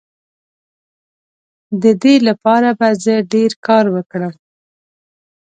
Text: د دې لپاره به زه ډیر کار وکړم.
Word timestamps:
د 1.81 1.83
دې 2.01 2.15
لپاره 2.27 2.69
به 2.79 2.89
زه 3.03 3.15
ډیر 3.33 3.51
کار 3.65 3.85
وکړم. 3.95 4.33